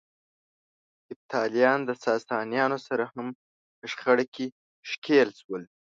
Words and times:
هېپتاليان 1.09 1.79
د 1.85 1.91
ساسانيانو 2.05 2.77
سره 2.87 3.03
هم 3.13 3.27
په 3.77 3.85
شخړه 3.91 4.25
کې 4.35 4.45
ښکېل 4.89 5.29
شول. 5.39 5.63